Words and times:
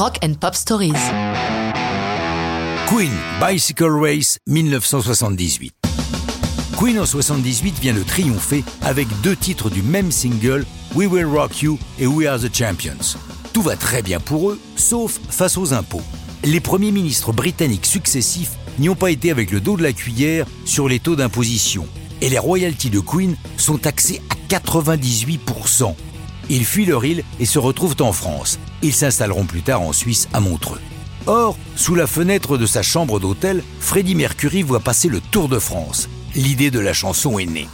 Rock 0.00 0.16
and 0.24 0.32
Pop 0.40 0.54
Stories. 0.54 0.94
Queen 2.86 3.12
Bicycle 3.38 3.90
Race 4.00 4.38
1978. 4.46 5.74
Queen 6.78 6.98
en 6.98 7.04
78 7.04 7.78
vient 7.78 7.92
de 7.92 8.02
triompher 8.02 8.64
avec 8.80 9.08
deux 9.20 9.36
titres 9.36 9.68
du 9.68 9.82
même 9.82 10.10
single, 10.10 10.64
We 10.94 11.06
Will 11.06 11.26
Rock 11.26 11.60
You 11.60 11.78
et 11.98 12.06
We 12.06 12.26
Are 12.26 12.40
the 12.40 12.48
Champions. 12.50 13.18
Tout 13.52 13.60
va 13.60 13.76
très 13.76 14.00
bien 14.00 14.20
pour 14.20 14.48
eux, 14.48 14.58
sauf 14.74 15.20
face 15.28 15.58
aux 15.58 15.74
impôts. 15.74 16.00
Les 16.44 16.60
premiers 16.60 16.92
ministres 16.92 17.34
britanniques 17.34 17.84
successifs 17.84 18.52
n'y 18.78 18.88
ont 18.88 18.96
pas 18.96 19.10
été 19.10 19.30
avec 19.30 19.50
le 19.50 19.60
dos 19.60 19.76
de 19.76 19.82
la 19.82 19.92
cuillère 19.92 20.46
sur 20.64 20.88
les 20.88 20.98
taux 20.98 21.16
d'imposition. 21.16 21.86
Et 22.22 22.30
les 22.30 22.38
royalties 22.38 22.88
de 22.88 23.00
Queen 23.00 23.36
sont 23.58 23.76
taxées 23.76 24.22
à 24.30 24.56
98%. 24.56 25.94
Ils 26.50 26.64
fuient 26.64 26.84
leur 26.84 27.04
île 27.04 27.22
et 27.38 27.46
se 27.46 27.60
retrouvent 27.60 27.96
en 28.00 28.12
France. 28.12 28.58
Ils 28.82 28.92
s'installeront 28.92 29.46
plus 29.46 29.62
tard 29.62 29.82
en 29.82 29.92
Suisse 29.92 30.28
à 30.32 30.40
Montreux. 30.40 30.80
Or, 31.26 31.56
sous 31.76 31.94
la 31.94 32.08
fenêtre 32.08 32.58
de 32.58 32.66
sa 32.66 32.82
chambre 32.82 33.20
d'hôtel, 33.20 33.62
Freddie 33.78 34.16
Mercury 34.16 34.62
voit 34.62 34.80
passer 34.80 35.08
le 35.08 35.20
Tour 35.20 35.48
de 35.48 35.60
France. 35.60 36.08
L'idée 36.34 36.72
de 36.72 36.80
la 36.80 36.92
chanson 36.92 37.38
est 37.38 37.46
née. 37.46 37.68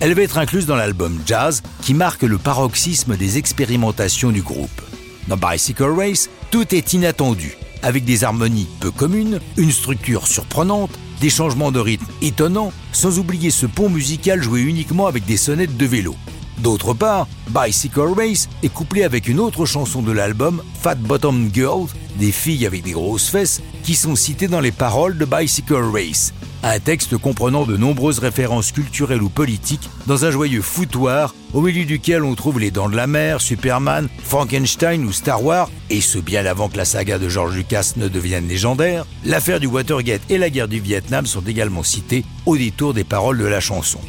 Elle 0.00 0.12
va 0.12 0.22
être 0.22 0.36
incluse 0.36 0.66
dans 0.66 0.76
l'album 0.76 1.18
Jazz 1.24 1.62
qui 1.80 1.94
marque 1.94 2.22
le 2.22 2.36
paroxysme 2.36 3.16
des 3.16 3.38
expérimentations 3.38 4.30
du 4.30 4.42
groupe. 4.42 4.82
Dans 5.26 5.38
Bicycle 5.38 5.84
Race, 5.84 6.28
tout 6.50 6.74
est 6.74 6.92
inattendu, 6.92 7.56
avec 7.82 8.04
des 8.04 8.24
harmonies 8.24 8.68
peu 8.80 8.90
communes, 8.90 9.40
une 9.56 9.72
structure 9.72 10.26
surprenante, 10.26 10.90
des 11.22 11.30
changements 11.30 11.72
de 11.72 11.80
rythme 11.80 12.06
étonnants, 12.20 12.72
sans 12.92 13.18
oublier 13.18 13.50
ce 13.50 13.64
pont 13.64 13.88
musical 13.88 14.42
joué 14.42 14.60
uniquement 14.60 15.06
avec 15.06 15.24
des 15.24 15.38
sonnettes 15.38 15.78
de 15.78 15.86
vélo. 15.86 16.14
D'autre 16.60 16.92
part, 16.92 17.28
Bicycle 17.48 18.12
Race 18.16 18.48
est 18.62 18.68
couplé 18.68 19.04
avec 19.04 19.28
une 19.28 19.38
autre 19.38 19.64
chanson 19.64 20.02
de 20.02 20.12
l'album, 20.12 20.62
Fat 20.80 20.96
Bottom 20.96 21.50
Girl, 21.52 21.86
des 22.18 22.32
filles 22.32 22.66
avec 22.66 22.82
des 22.82 22.92
grosses 22.92 23.28
fesses, 23.28 23.62
qui 23.84 23.94
sont 23.94 24.16
citées 24.16 24.48
dans 24.48 24.60
les 24.60 24.72
paroles 24.72 25.16
de 25.16 25.24
Bicycle 25.24 25.84
Race. 25.92 26.32
Un 26.64 26.80
texte 26.80 27.16
comprenant 27.16 27.64
de 27.64 27.76
nombreuses 27.76 28.18
références 28.18 28.72
culturelles 28.72 29.22
ou 29.22 29.28
politiques 29.28 29.88
dans 30.08 30.24
un 30.24 30.32
joyeux 30.32 30.60
foutoir 30.60 31.32
au 31.54 31.60
milieu 31.60 31.84
duquel 31.84 32.24
on 32.24 32.34
trouve 32.34 32.58
les 32.58 32.72
Dents 32.72 32.88
de 32.88 32.96
la 32.96 33.06
Mer, 33.06 33.40
Superman, 33.40 34.08
Frankenstein 34.24 35.04
ou 35.04 35.12
Star 35.12 35.44
Wars, 35.44 35.70
et 35.90 36.00
ce 36.00 36.18
bien 36.18 36.44
avant 36.44 36.68
que 36.68 36.76
la 36.76 36.84
saga 36.84 37.18
de 37.18 37.28
George 37.28 37.54
Lucas 37.54 37.92
ne 37.96 38.08
devienne 38.08 38.48
légendaire, 38.48 39.06
l'affaire 39.24 39.60
du 39.60 39.68
Watergate 39.68 40.22
et 40.28 40.38
la 40.38 40.50
guerre 40.50 40.68
du 40.68 40.80
Vietnam 40.80 41.26
sont 41.26 41.42
également 41.42 41.84
cités 41.84 42.24
au 42.44 42.56
détour 42.56 42.92
des 42.92 43.04
paroles 43.04 43.38
de 43.38 43.46
la 43.46 43.60
chanson. 43.60 44.00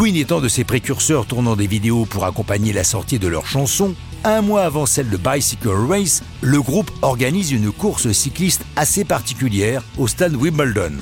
Queen 0.00 0.16
étant 0.16 0.40
de 0.40 0.48
ses 0.48 0.64
précurseurs 0.64 1.26
tournant 1.26 1.56
des 1.56 1.66
vidéos 1.66 2.06
pour 2.06 2.24
accompagner 2.24 2.72
la 2.72 2.84
sortie 2.84 3.18
de 3.18 3.28
leur 3.28 3.46
chanson, 3.46 3.94
un 4.24 4.40
mois 4.40 4.62
avant 4.62 4.86
celle 4.86 5.10
de 5.10 5.18
Bicycle 5.18 5.68
Race, 5.68 6.22
le 6.40 6.62
groupe 6.62 6.90
organise 7.02 7.52
une 7.52 7.70
course 7.70 8.10
cycliste 8.12 8.64
assez 8.76 9.04
particulière 9.04 9.82
au 9.98 10.08
stade 10.08 10.34
Wimbledon. 10.34 10.92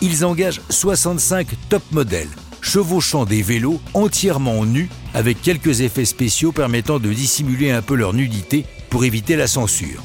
Ils 0.00 0.24
engagent 0.24 0.62
65 0.70 1.48
top 1.68 1.82
modèles, 1.92 2.30
chevauchant 2.62 3.26
des 3.26 3.42
vélos 3.42 3.78
entièrement 3.92 4.64
nus 4.64 4.88
avec 5.12 5.42
quelques 5.42 5.82
effets 5.82 6.06
spéciaux 6.06 6.50
permettant 6.50 6.98
de 6.98 7.12
dissimuler 7.12 7.70
un 7.70 7.82
peu 7.82 7.94
leur 7.94 8.14
nudité 8.14 8.64
pour 8.88 9.04
éviter 9.04 9.36
la 9.36 9.48
censure. 9.48 10.02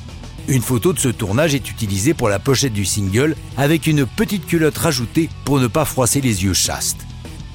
Une 0.49 0.61
photo 0.61 0.91
de 0.91 0.99
ce 0.99 1.07
tournage 1.07 1.55
est 1.55 1.71
utilisée 1.71 2.13
pour 2.13 2.27
la 2.27 2.39
pochette 2.39 2.73
du 2.73 2.83
single 2.83 3.37
avec 3.55 3.87
une 3.87 4.05
petite 4.05 4.45
culotte 4.45 4.77
rajoutée 4.77 5.29
pour 5.45 5.61
ne 5.61 5.67
pas 5.67 5.85
froisser 5.85 6.19
les 6.19 6.43
yeux 6.43 6.53
chastes. 6.53 7.05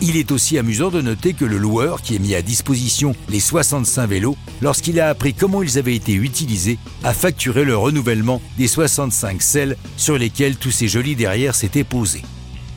Il 0.03 0.17
est 0.17 0.33
aussi 0.33 0.57
amusant 0.57 0.89
de 0.89 1.03
noter 1.03 1.35
que 1.35 1.45
le 1.45 1.59
loueur, 1.59 2.01
qui 2.01 2.17
a 2.17 2.19
mis 2.19 2.35
à 2.35 2.41
disposition 2.41 3.15
les 3.29 3.41
65 3.41 4.07
vélos, 4.07 4.37
lorsqu'il 4.63 4.99
a 4.99 5.11
appris 5.11 5.35
comment 5.35 5.63
ils 5.63 5.77
avaient 5.77 5.95
été 5.95 6.15
utilisés, 6.15 6.79
a 7.05 7.13
facturé 7.13 7.65
le 7.65 7.77
renouvellement 7.77 8.41
des 8.57 8.67
65 8.67 9.43
selles 9.43 9.77
sur 9.99 10.17
lesquelles 10.17 10.57
tous 10.57 10.71
ces 10.71 10.89
jolis 10.89 11.17
derrière 11.17 11.55
s'étaient 11.55 11.85
posés. 11.85 12.23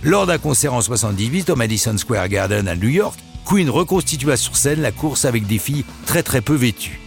Lors 0.04 0.26
d'un 0.26 0.38
concert 0.38 0.74
en 0.74 0.82
78 0.82 1.50
au 1.50 1.56
Madison 1.56 1.98
Square 1.98 2.28
Garden 2.28 2.68
à 2.68 2.76
New 2.76 2.90
York, 2.90 3.18
Queen 3.46 3.70
reconstitua 3.70 4.36
sur 4.36 4.58
scène 4.58 4.82
la 4.82 4.92
course 4.92 5.24
avec 5.24 5.48
des 5.48 5.60
filles 5.60 5.86
très 6.06 6.24
très 6.24 6.42
peu 6.42 6.56
vêtues. 6.56 7.00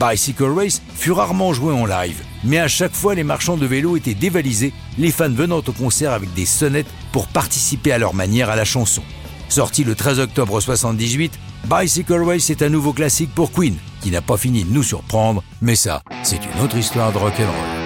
Bicycle 0.00 0.44
Race 0.44 0.82
fut 0.96 1.12
rarement 1.12 1.52
joué 1.52 1.72
en 1.72 1.86
live, 1.86 2.22
mais 2.42 2.58
à 2.58 2.68
chaque 2.68 2.94
fois 2.94 3.14
les 3.14 3.22
marchands 3.22 3.56
de 3.56 3.66
vélos 3.66 3.96
étaient 3.96 4.14
dévalisés, 4.14 4.72
les 4.98 5.12
fans 5.12 5.28
venant 5.28 5.58
au 5.58 5.72
concert 5.72 6.12
avec 6.12 6.32
des 6.34 6.46
sonnettes 6.46 6.90
pour 7.12 7.28
participer 7.28 7.92
à 7.92 7.98
leur 7.98 8.14
manière 8.14 8.50
à 8.50 8.56
la 8.56 8.64
chanson. 8.64 9.02
Sorti 9.50 9.82
le 9.82 9.96
13 9.96 10.20
octobre 10.20 10.60
78, 10.60 11.32
Bicycle 11.68 12.22
Race 12.22 12.50
est 12.50 12.62
un 12.62 12.68
nouveau 12.68 12.92
classique 12.92 13.34
pour 13.34 13.50
Queen, 13.50 13.74
qui 14.00 14.12
n'a 14.12 14.22
pas 14.22 14.36
fini 14.36 14.62
de 14.62 14.72
nous 14.72 14.84
surprendre, 14.84 15.42
mais 15.60 15.74
ça, 15.74 16.02
c'est 16.22 16.36
une 16.54 16.62
autre 16.62 16.76
histoire 16.76 17.12
de 17.12 17.18
rock'n'roll. 17.18 17.79